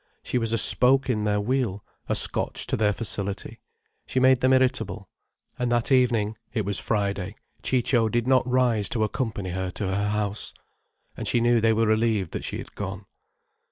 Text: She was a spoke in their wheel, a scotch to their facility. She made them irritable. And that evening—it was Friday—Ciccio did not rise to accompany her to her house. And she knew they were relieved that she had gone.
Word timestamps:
She 0.23 0.39
was 0.39 0.51
a 0.51 0.57
spoke 0.57 1.11
in 1.11 1.25
their 1.25 1.39
wheel, 1.39 1.85
a 2.09 2.15
scotch 2.15 2.65
to 2.65 2.75
their 2.75 2.91
facility. 2.91 3.59
She 4.07 4.19
made 4.19 4.39
them 4.41 4.51
irritable. 4.51 5.07
And 5.59 5.71
that 5.71 5.91
evening—it 5.91 6.65
was 6.65 6.79
Friday—Ciccio 6.79 8.09
did 8.09 8.25
not 8.25 8.47
rise 8.49 8.89
to 8.89 9.03
accompany 9.03 9.51
her 9.51 9.69
to 9.69 9.93
her 9.95 10.09
house. 10.09 10.55
And 11.15 11.27
she 11.27 11.39
knew 11.39 11.61
they 11.61 11.71
were 11.73 11.85
relieved 11.85 12.31
that 12.31 12.45
she 12.45 12.57
had 12.57 12.73
gone. 12.73 13.05